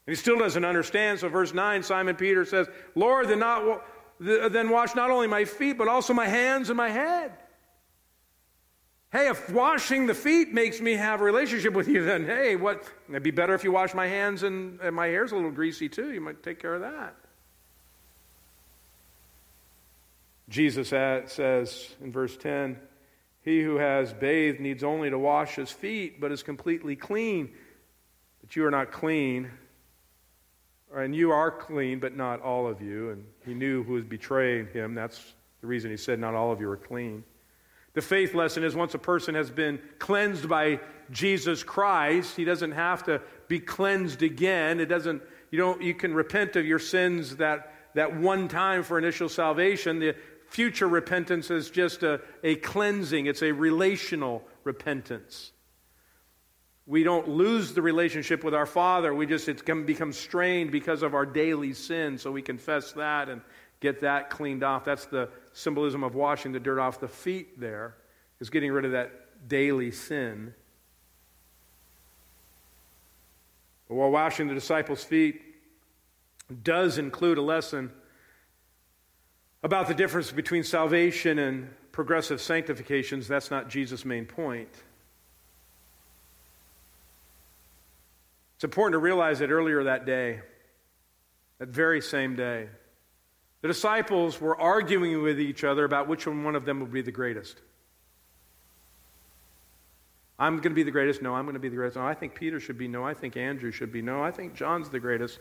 [0.09, 1.21] And he still doesn't understand.
[1.21, 3.85] So, verse 9, Simon Peter says, Lord, then, not,
[4.19, 7.31] then wash not only my feet, but also my hands and my head.
[9.13, 12.91] Hey, if washing the feet makes me have a relationship with you, then hey, what?
[13.11, 15.91] It'd be better if you wash my hands and, and my hair's a little greasy
[15.91, 16.11] too.
[16.11, 17.15] You might take care of that.
[20.49, 22.79] Jesus says in verse 10
[23.43, 27.51] He who has bathed needs only to wash his feet, but is completely clean.
[28.41, 29.51] But you are not clean
[30.95, 33.11] and you are clean, but not all of you.
[33.11, 34.95] And he knew who was betraying him.
[34.95, 37.25] That's the reason he said, Not all of you are clean.
[37.95, 42.73] The faith lesson is once a person has been cleansed by Jesus Christ, he doesn't
[42.73, 44.79] have to be cleansed again.
[44.79, 48.99] It doesn't, you don't, you can repent of your sins that, that one time for
[48.99, 49.99] initial salvation.
[49.99, 50.15] The
[50.49, 55.53] future repentance is just a, a cleansing, it's a relational repentance.
[56.89, 59.15] We don't lose the relationship with our Father.
[59.15, 62.17] We just, it's become strained because of our daily sin.
[62.17, 63.43] So we confess that and
[63.81, 64.87] get that cleaned off.
[64.87, 67.95] That's the symbolism of washing the dirt off the feet there,
[68.41, 70.55] is getting rid of that daily sin.
[73.87, 75.43] But while washing the disciples' feet
[76.63, 77.93] does include a lesson
[79.63, 84.71] about the difference between salvation and progressive sanctifications, that's not Jesus' main point.
[88.59, 90.41] It's important to realize that earlier that day,
[91.61, 92.67] that very same day,
[93.63, 97.13] the disciples were arguing with each other about which one of them would be the
[97.13, 97.63] greatest.
[100.41, 101.23] I'm going to be the greatest.
[101.23, 101.99] No, I'm going to be the greatest.
[101.99, 102.89] No, I think Peter should be.
[102.89, 104.03] No, I think Andrew should be.
[104.03, 105.39] No, I think John's the greatest.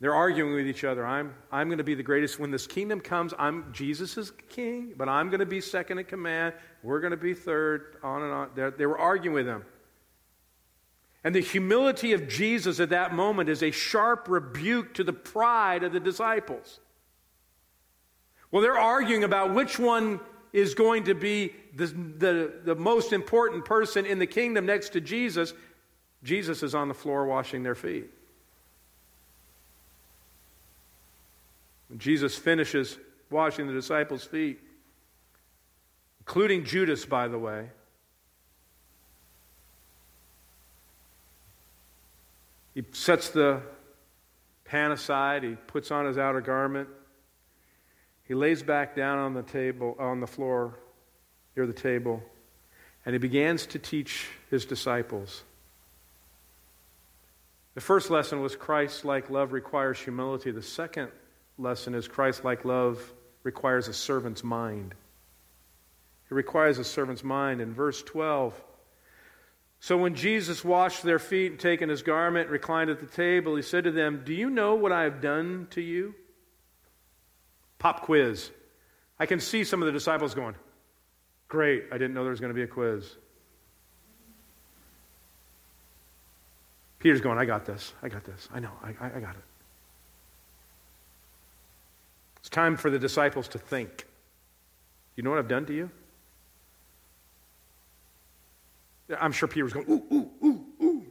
[0.00, 1.06] They're arguing with each other.
[1.06, 2.40] I'm, I'm going to be the greatest.
[2.40, 6.06] When this kingdom comes, I'm Jesus is king, but I'm going to be second in
[6.06, 6.54] command.
[6.82, 8.50] We're going to be third, on and on.
[8.56, 9.64] They're, they were arguing with them.
[11.22, 15.82] And the humility of Jesus at that moment is a sharp rebuke to the pride
[15.82, 16.80] of the disciples.
[18.50, 20.20] Well, they're arguing about which one
[20.52, 25.00] is going to be the, the, the most important person in the kingdom next to
[25.00, 25.52] Jesus.
[26.24, 28.10] Jesus is on the floor washing their feet.
[31.88, 32.98] When Jesus finishes
[33.30, 34.60] washing the disciples' feet,
[36.20, 37.68] including Judas, by the way,
[42.80, 43.60] He sets the
[44.64, 46.88] pan aside, he puts on his outer garment.
[48.22, 50.78] He lays back down on the table on the floor
[51.54, 52.22] near the table,
[53.04, 55.42] and he begins to teach his disciples.
[57.74, 60.50] The first lesson was Christ like love requires humility.
[60.50, 61.10] The second
[61.58, 63.12] lesson is Christ like love
[63.42, 64.94] requires a servant's mind.
[66.30, 67.60] It requires a servant's mind.
[67.60, 68.58] In verse 12,
[69.80, 73.62] so when Jesus washed their feet and taken his garment, reclined at the table, he
[73.62, 76.14] said to them, Do you know what I have done to you?
[77.78, 78.50] Pop quiz.
[79.18, 80.54] I can see some of the disciples going,
[81.48, 83.16] Great, I didn't know there was going to be a quiz.
[86.98, 87.94] Peter's going, I got this.
[88.02, 88.50] I got this.
[88.52, 88.72] I know.
[88.82, 89.44] I, I, I got it.
[92.40, 94.06] It's time for the disciples to think.
[95.16, 95.90] You know what I've done to you?
[99.18, 101.06] I'm sure Peter was going, ooh, ooh, ooh, ooh.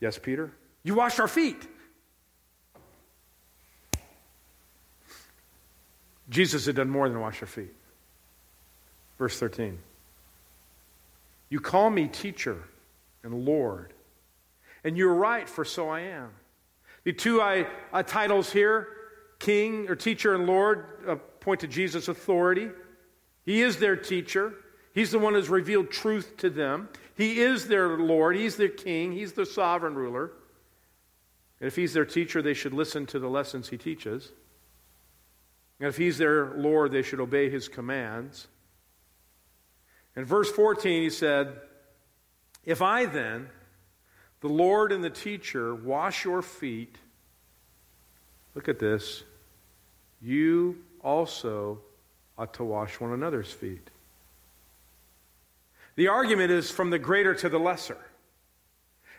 [0.00, 0.50] Yes, Peter?
[0.82, 1.66] You washed our feet.
[6.28, 7.74] Jesus had done more than wash our feet.
[9.18, 9.78] Verse 13.
[11.48, 12.64] You call me teacher
[13.22, 13.92] and Lord,
[14.82, 16.30] and you're right, for so I am.
[17.04, 18.88] The two I, uh, titles here,
[19.38, 22.70] king or teacher and Lord, uh, point to Jesus' authority.
[23.44, 24.54] He is their teacher.
[24.94, 26.88] He's the one who's revealed truth to them.
[27.16, 28.36] He is their Lord.
[28.36, 29.12] He's their king.
[29.12, 30.30] He's the sovereign ruler.
[31.60, 34.30] And if he's their teacher, they should listen to the lessons he teaches.
[35.80, 38.46] And if he's their Lord, they should obey his commands.
[40.16, 41.60] In verse 14, he said,
[42.64, 43.48] If I then,
[44.40, 46.96] the Lord and the teacher, wash your feet,
[48.54, 49.24] look at this,
[50.22, 51.80] you also
[52.38, 53.90] ought to wash one another's feet.
[55.96, 57.98] The argument is from the greater to the lesser.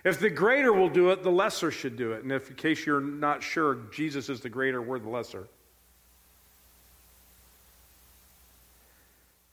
[0.03, 2.23] If the greater will do it, the lesser should do it.
[2.23, 5.47] And if, in case you're not sure, Jesus is the greater, we're the lesser.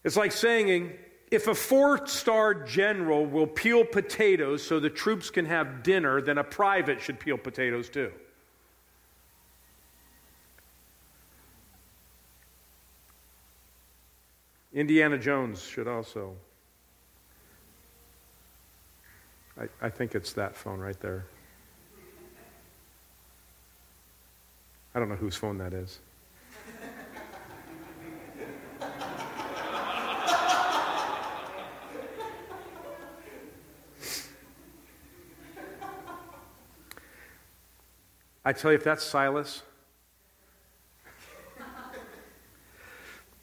[0.04, 0.92] It's like saying,
[1.30, 6.36] if a four star general will peel potatoes so the troops can have dinner, then
[6.36, 8.12] a private should peel potatoes too.
[14.74, 16.36] Indiana Jones should also.
[19.62, 21.24] I, I think it's that phone right there.
[24.92, 26.00] I don't know whose phone that is.
[38.44, 39.62] I tell you, if that's Silas,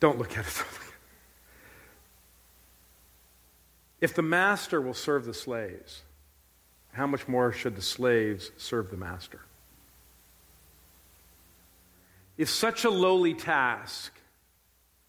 [0.01, 0.63] don't look at it.
[4.01, 6.03] If the master will serve the slaves,
[6.92, 9.42] How much more should the slaves serve the master?
[12.38, 14.14] If such a lowly task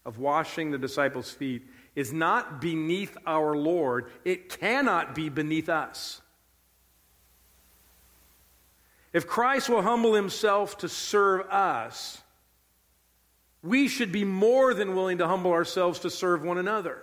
[0.05, 1.63] of washing the disciples' feet
[1.95, 6.21] is not beneath our Lord, it cannot be beneath us.
[9.13, 12.21] If Christ will humble himself to serve us,
[13.61, 17.01] we should be more than willing to humble ourselves to serve one another.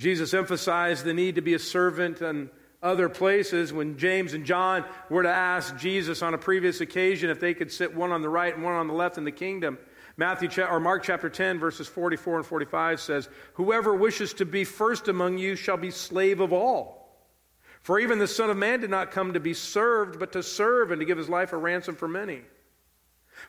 [0.00, 2.48] Jesus emphasized the need to be a servant in
[2.82, 7.38] other places when James and John were to ask Jesus on a previous occasion if
[7.38, 9.76] they could sit one on the right and one on the left in the kingdom.
[10.16, 15.06] Matthew or Mark chapter 10 verses 44 and 45 says, "Whoever wishes to be first
[15.06, 17.28] among you shall be slave of all."
[17.82, 20.92] For even the Son of Man did not come to be served, but to serve
[20.92, 22.46] and to give his life a ransom for many.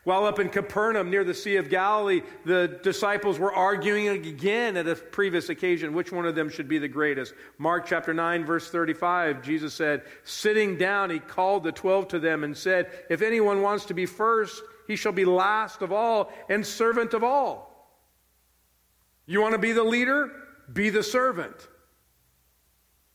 [0.04, 4.88] While up in Capernaum near the Sea of Galilee, the disciples were arguing again at
[4.88, 7.34] a previous occasion which one of them should be the greatest.
[7.58, 12.44] Mark chapter 9, verse 35, Jesus said, Sitting down, he called the twelve to them
[12.44, 16.66] and said, If anyone wants to be first, he shall be last of all and
[16.66, 17.72] servant of all.
[19.26, 20.32] You want to be the leader?
[20.72, 21.56] Be the servant.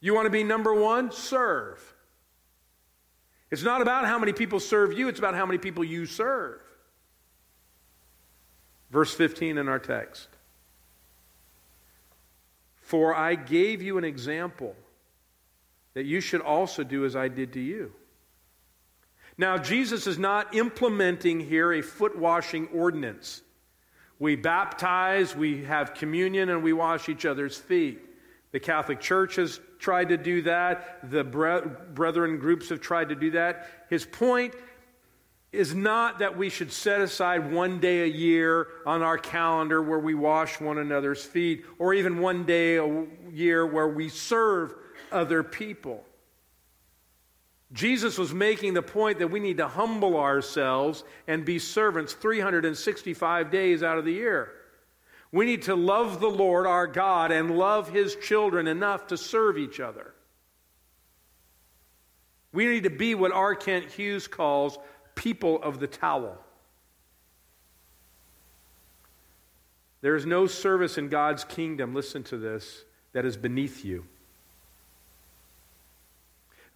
[0.00, 1.10] You want to be number one?
[1.10, 1.94] Serve.
[3.50, 6.60] It's not about how many people serve you, it's about how many people you serve.
[8.90, 10.28] Verse 15 in our text.
[12.80, 14.76] For I gave you an example
[15.94, 17.92] that you should also do as I did to you.
[19.38, 23.42] Now, Jesus is not implementing here a foot washing ordinance.
[24.18, 28.00] We baptize, we have communion, and we wash each other's feet.
[28.52, 31.10] The Catholic Church has tried to do that.
[31.10, 33.68] The brethren groups have tried to do that.
[33.90, 34.54] His point
[35.56, 39.98] is not that we should set aside one day a year on our calendar where
[39.98, 44.74] we wash one another's feet, or even one day a year where we serve
[45.10, 46.04] other people.
[47.72, 53.50] Jesus was making the point that we need to humble ourselves and be servants 365
[53.50, 54.52] days out of the year.
[55.32, 59.58] We need to love the Lord our God and love His children enough to serve
[59.58, 60.14] each other.
[62.52, 63.54] We need to be what R.
[63.54, 64.78] Kent Hughes calls
[65.16, 66.38] people of the towel.
[70.02, 74.04] There is no service in God's kingdom, listen to this, that is beneath you.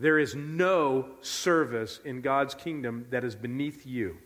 [0.00, 4.16] There is no service in God's kingdom that is beneath you.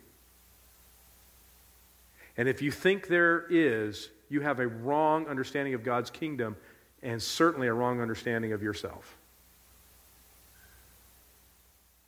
[2.37, 6.55] And if you think there is, you have a wrong understanding of God's kingdom
[7.03, 9.17] and certainly a wrong understanding of yourself.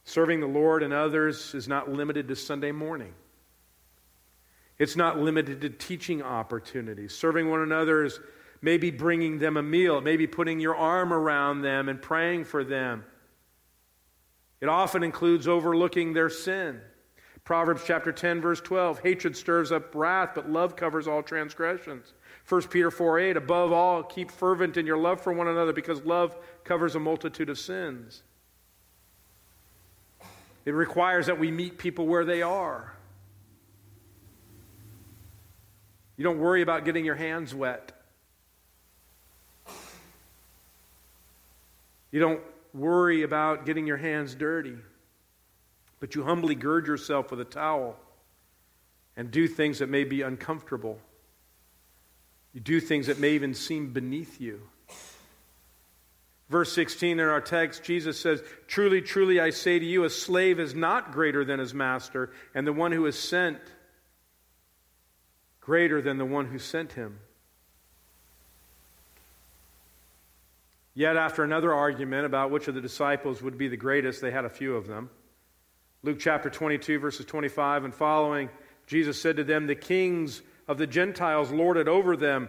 [0.07, 3.13] Serving the Lord and others is not limited to Sunday morning.
[4.79, 7.13] It's not limited to teaching opportunities.
[7.13, 8.17] Serving one another is
[8.61, 13.03] maybe bringing them a meal, maybe putting your arm around them and praying for them.
[14.61, 16.79] It often includes overlooking their sin.
[17.43, 22.13] Proverbs chapter 10 verse 12, hatred stirs up wrath, but love covers all transgressions.
[22.47, 26.01] 1 Peter 4 8, above all, keep fervent in your love for one another because
[26.05, 28.23] love covers a multitude of sins.
[30.67, 32.93] It requires that we meet people where they are.
[36.17, 37.93] You don't worry about getting your hands wet.
[42.11, 42.41] You don't
[42.73, 44.75] worry about getting your hands dirty.
[46.01, 47.95] But you humbly gird yourself with a towel
[49.15, 50.99] and do things that may be uncomfortable.
[52.53, 54.63] You do things that may even seem beneath you.
[56.49, 60.59] Verse 16 in our text, Jesus says, Truly, truly, I say to you, a slave
[60.59, 63.59] is not greater than his master, and the one who is sent
[65.59, 67.19] greater than the one who sent him.
[70.93, 74.45] Yet, after another argument about which of the disciples would be the greatest, they had
[74.45, 75.09] a few of them.
[76.01, 78.49] Luke chapter 22, verses 25 and following,
[78.87, 82.47] Jesus said to them, The kings of the Gentiles lord it over them,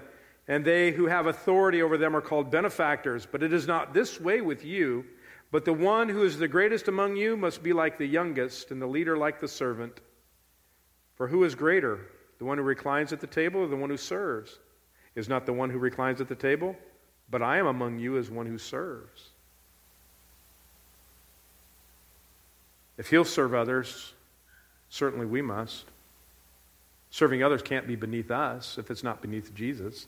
[0.48, 3.26] and they who have authority over them are called benefactors.
[3.30, 5.04] But it is not this way with you.
[5.50, 8.82] But the one who is the greatest among you must be like the youngest, and
[8.82, 10.00] the leader like the servant.
[11.16, 12.00] For who is greater,
[12.38, 14.58] the one who reclines at the table or the one who serves?
[15.14, 16.76] Is not the one who reclines at the table?
[17.30, 19.30] But I am among you as one who serves.
[22.96, 24.12] If he'll serve others,
[24.88, 25.84] certainly we must.
[27.10, 30.06] Serving others can't be beneath us if it's not beneath Jesus.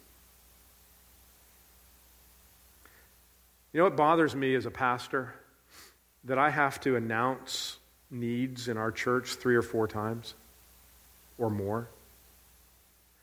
[3.73, 5.35] You know what bothers me as a pastor?
[6.25, 7.79] That I have to announce
[8.11, 10.35] needs in our church three or four times
[11.39, 11.89] or more.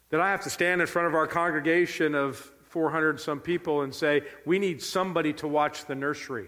[0.09, 2.37] That I have to stand in front of our congregation of
[2.69, 6.47] 400 some people and say, we need somebody to watch the nursery.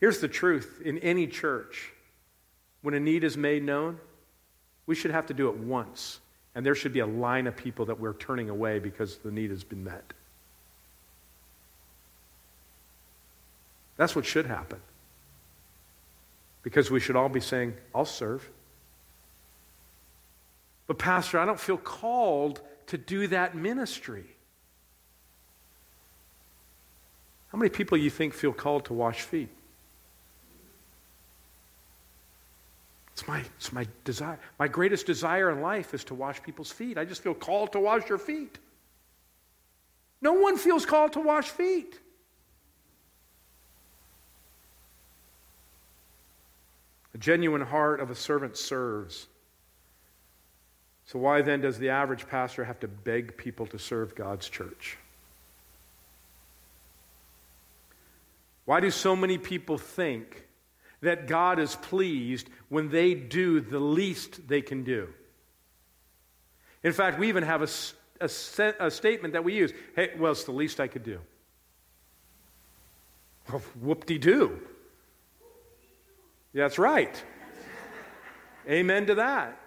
[0.00, 1.92] Here's the truth in any church
[2.82, 3.98] when a need is made known,
[4.86, 6.18] we should have to do it once.
[6.54, 9.50] And there should be a line of people that we're turning away because the need
[9.50, 10.12] has been met.
[14.02, 14.80] That's what should happen.
[16.64, 18.50] Because we should all be saying, I'll serve.
[20.88, 24.24] But, Pastor, I don't feel called to do that ministry.
[27.52, 29.50] How many people you think feel called to wash feet?
[33.12, 34.40] It's my, it's my desire.
[34.58, 36.98] My greatest desire in life is to wash people's feet.
[36.98, 38.58] I just feel called to wash your feet.
[40.20, 42.00] No one feels called to wash feet.
[47.22, 49.28] Genuine heart of a servant serves.
[51.06, 54.98] So, why then does the average pastor have to beg people to serve God's church?
[58.64, 60.46] Why do so many people think
[61.00, 65.08] that God is pleased when they do the least they can do?
[66.82, 67.68] In fact, we even have a,
[68.24, 71.20] a, a statement that we use hey, well, it's the least I could do.
[73.48, 74.60] Well, whoop de doo.
[76.54, 77.22] That's right.
[78.68, 79.58] Amen to that.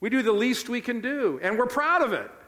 [0.00, 2.30] We do the least we can do, and we're proud of it.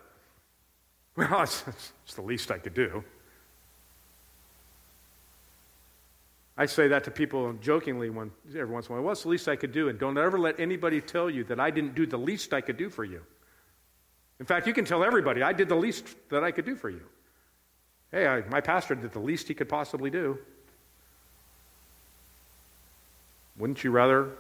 [1.14, 3.05] Well, it's, it's, the least I could do.
[6.57, 9.05] I say that to people jokingly when, every once in a while.
[9.05, 9.91] What's the least I could do?
[9.91, 12.78] And don't ever let anybody tell you that I didn't do the least I could
[12.78, 13.20] do for you.
[14.41, 16.89] In fact, you can tell everybody I did the least that I could do for
[16.89, 17.03] you.
[18.12, 20.38] Hey, I, my pastor did the least he could possibly do.
[23.56, 24.30] Wouldn't you rather?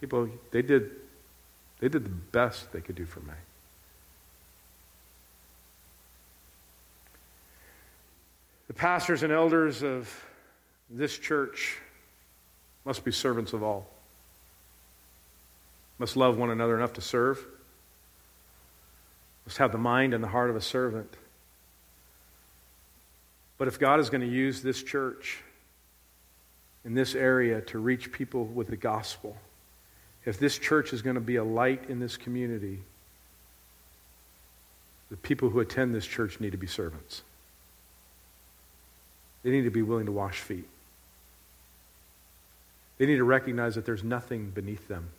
[0.00, 0.90] People, they did,
[1.80, 3.32] they did the best they could do for me.
[8.66, 10.24] The pastors and elders of
[10.90, 11.78] this church
[12.84, 13.88] must be servants of all,
[15.98, 17.42] must love one another enough to serve,
[19.46, 21.16] must have the mind and the heart of a servant.
[23.58, 25.38] But if God is going to use this church
[26.84, 29.36] in this area to reach people with the gospel,
[30.24, 32.80] if this church is going to be a light in this community,
[35.10, 37.22] the people who attend this church need to be servants.
[39.42, 40.68] They need to be willing to wash feet.
[42.98, 45.10] They need to recognize that there's nothing beneath them.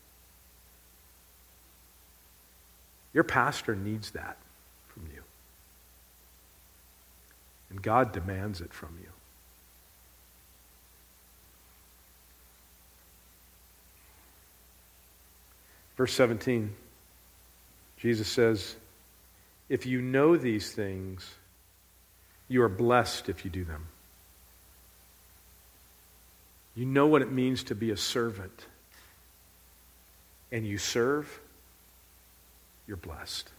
[3.14, 4.38] Your pastor needs that
[4.90, 5.22] from you.
[7.78, 9.09] And God demands it from you.
[15.95, 16.73] Verse 17,
[17.97, 18.75] Jesus says,
[19.69, 21.36] If you know these things,
[22.47, 23.86] you are blessed if you do them.
[26.75, 28.65] You know what it means to be a servant,
[30.51, 31.39] and you serve,
[32.88, 33.51] you're blessed.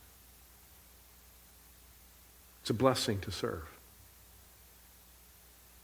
[2.62, 3.77] It's a blessing to serve.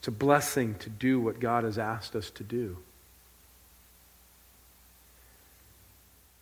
[0.04, 2.76] It's a blessing to do what God has asked us to do.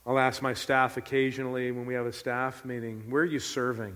[0.04, 3.94] I'll ask my staff occasionally when we have a staff meeting, where are you serving?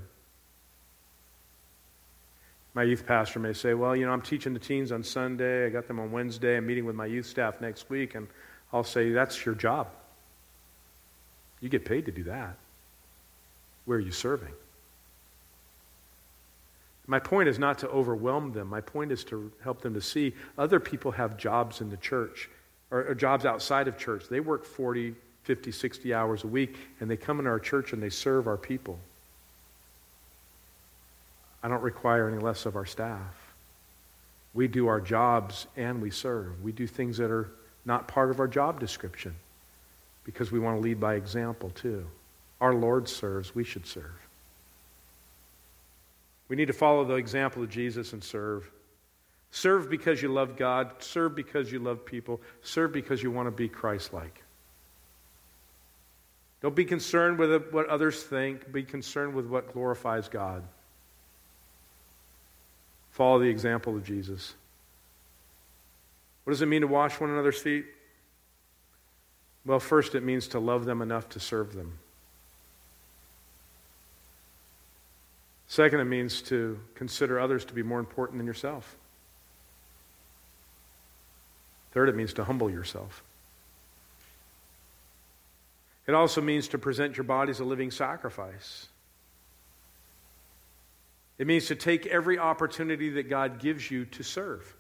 [2.74, 5.66] My youth pastor may say, Well, you know, I'm teaching the teens on Sunday.
[5.66, 6.58] I got them on Wednesday.
[6.58, 8.14] I'm meeting with my youth staff next week.
[8.14, 8.28] And
[8.72, 9.88] I'll say, That's your job.
[11.60, 12.54] You get paid to do that.
[13.84, 14.52] Where are you serving?
[17.06, 18.68] My point is not to overwhelm them.
[18.68, 22.48] My point is to help them to see other people have jobs in the church
[22.90, 24.28] or, or, jobs outside of church.
[24.28, 28.02] They work 40, 50, 60 hours a week, and they come into our church and
[28.02, 28.98] they serve our people.
[31.62, 33.52] I don't require any less of our staff.
[34.54, 36.62] We do our jobs and we serve.
[36.62, 37.50] We do things that are
[37.84, 39.34] not part of our job description
[40.24, 42.06] because we want to lead by example too.
[42.60, 44.25] Our Lord serves, we should serve.
[46.48, 48.70] We need to follow the example of Jesus and serve.
[49.50, 50.92] Serve because you love God.
[50.98, 52.40] Serve because you love people.
[52.62, 54.42] Serve because you want to be Christ like.
[56.62, 60.62] Don't be concerned with what others think, be concerned with what glorifies God.
[63.10, 64.54] Follow the example of Jesus.
[66.44, 67.86] What does it mean to wash one another's feet?
[69.64, 71.98] Well, first, it means to love them enough to serve them.
[75.68, 78.96] Second, it means to consider others to be more important than yourself.
[81.92, 83.22] Third, it means to humble yourself.
[86.06, 88.86] It also means to present your body as a living sacrifice.
[91.38, 94.72] It means to take every opportunity that God gives you to serve.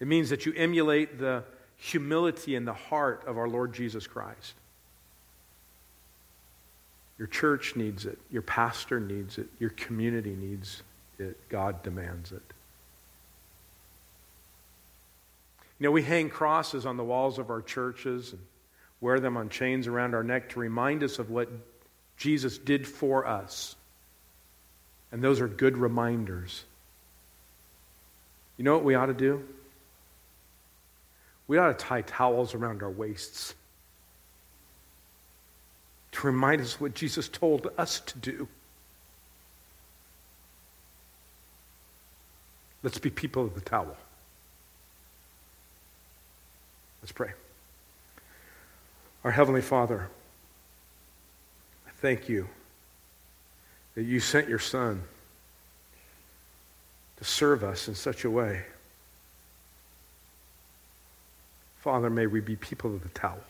[0.00, 1.44] It means that you emulate the
[1.76, 4.54] humility and the heart of our Lord Jesus Christ.
[7.20, 8.18] Your church needs it.
[8.30, 9.46] Your pastor needs it.
[9.58, 10.82] Your community needs
[11.18, 11.36] it.
[11.50, 12.40] God demands it.
[15.78, 18.40] You know, we hang crosses on the walls of our churches and
[19.02, 21.50] wear them on chains around our neck to remind us of what
[22.16, 23.76] Jesus did for us.
[25.12, 26.64] And those are good reminders.
[28.56, 29.46] You know what we ought to do?
[31.48, 33.54] We ought to tie towels around our waists
[36.12, 38.48] to remind us what Jesus told us to do.
[42.82, 43.96] Let's be people of the towel.
[47.02, 47.32] Let's pray.
[49.24, 50.08] Our Heavenly Father,
[51.86, 52.48] I thank you
[53.94, 55.02] that you sent your Son
[57.18, 58.62] to serve us in such a way.
[61.80, 63.42] Father, may we be people of the towel.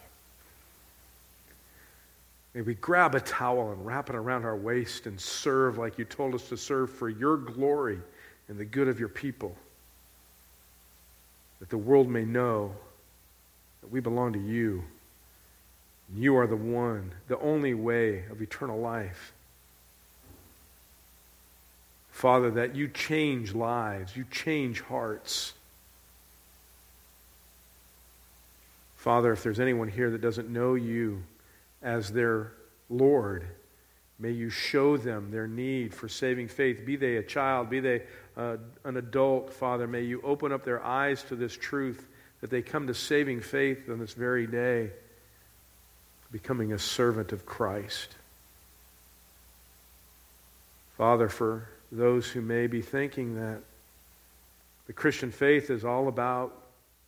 [2.54, 6.04] May we grab a towel and wrap it around our waist and serve like you
[6.04, 8.00] told us to serve for your glory
[8.48, 9.54] and the good of your people.
[11.60, 12.74] That the world may know
[13.82, 14.82] that we belong to you.
[16.08, 19.32] And you are the one, the only way of eternal life.
[22.10, 25.52] Father, that you change lives, you change hearts.
[28.96, 31.22] Father, if there's anyone here that doesn't know you
[31.82, 32.52] as their
[32.88, 33.44] Lord,
[34.18, 36.84] may you show them their need for saving faith.
[36.84, 38.02] Be they a child, be they
[38.36, 42.06] uh, an adult, Father, may you open up their eyes to this truth
[42.40, 44.90] that they come to saving faith on this very day,
[46.32, 48.14] becoming a servant of Christ.
[50.96, 53.60] Father, for those who may be thinking that
[54.86, 56.56] the Christian faith is all about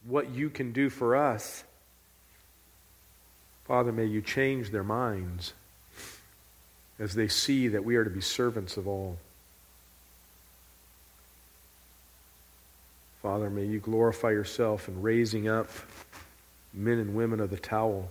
[0.04, 1.64] what you can do for us,
[3.64, 5.52] Father, may you change their minds
[6.98, 9.18] as they see that we are to be servants of all.
[13.22, 15.68] Father, may you glorify yourself in raising up
[16.74, 18.10] men and women of the towel.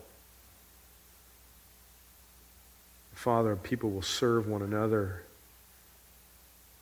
[3.13, 5.21] Father, people will serve one another,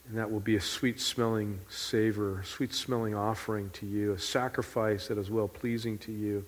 [0.07, 5.07] and that will be a sweet smelling savor, sweet smelling offering to you, a sacrifice
[5.07, 6.45] that is well pleasing to you.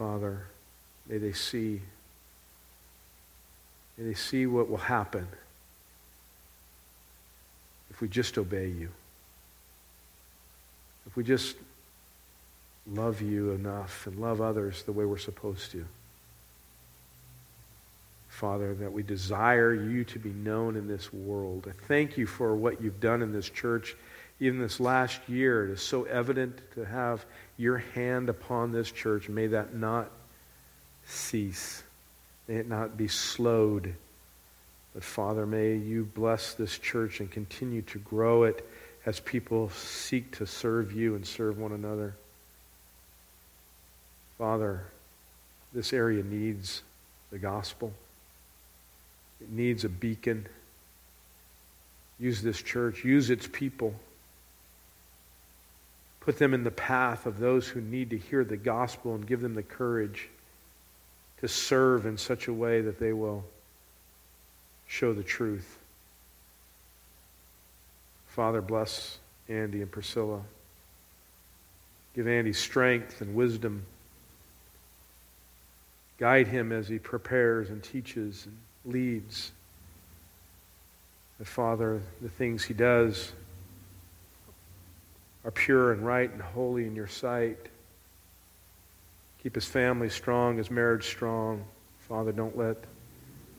[0.00, 0.46] Father,
[1.06, 1.80] may they see,
[3.96, 5.28] may they see what will happen
[7.90, 8.88] if we just obey you
[11.10, 11.56] if we just
[12.86, 15.84] love you enough and love others the way we're supposed to.
[18.28, 21.66] Father, that we desire you to be known in this world.
[21.68, 23.96] I thank you for what you've done in this church,
[24.40, 25.68] even this last year.
[25.68, 27.24] It is so evident to have
[27.58, 29.28] your hand upon this church.
[29.28, 30.10] May that not
[31.06, 31.82] cease.
[32.48, 33.94] May it not be slowed.
[34.94, 38.66] But Father, may you bless this church and continue to grow it
[39.06, 42.14] as people seek to serve you and serve one another.
[44.36, 44.82] Father,
[45.72, 46.82] this area needs
[47.30, 47.92] the gospel.
[49.40, 50.46] It needs a beacon.
[52.18, 53.94] Use this church, use its people.
[56.20, 59.40] Put them in the path of those who need to hear the gospel and give
[59.40, 60.28] them the courage
[61.40, 63.44] to serve in such a way that they will
[64.86, 65.78] show the truth.
[68.28, 69.18] Father, bless
[69.48, 70.42] Andy and Priscilla.
[72.14, 73.84] Give Andy strength and wisdom.
[76.18, 79.52] Guide him as he prepares and teaches and leads.
[81.38, 83.32] That, Father, the things he does
[85.44, 87.58] are pure and right and holy in your sight.
[89.42, 91.64] Keep his family strong, his marriage strong.
[92.08, 92.76] Father, don't let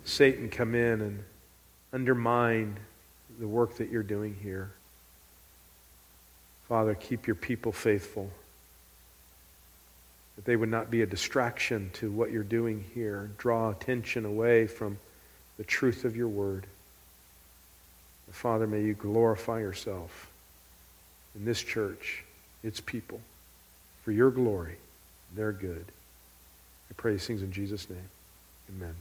[0.05, 1.23] Satan come in and
[1.91, 2.77] undermine
[3.39, 4.71] the work that you're doing here.
[6.67, 8.29] Father, keep your people faithful.
[10.35, 13.31] That they would not be a distraction to what you're doing here.
[13.37, 14.97] Draw attention away from
[15.57, 16.65] the truth of your word.
[18.31, 20.30] Father, may you glorify yourself
[21.35, 22.23] in this church,
[22.63, 23.21] its people,
[24.03, 24.75] for your glory,
[25.35, 25.85] their good.
[26.89, 28.09] I pray these things in Jesus' name.
[28.69, 28.95] Amen.